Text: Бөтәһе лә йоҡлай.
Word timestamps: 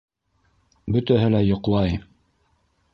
Бөтәһе 0.97 1.29
лә 1.37 1.45
йоҡлай. 1.51 1.97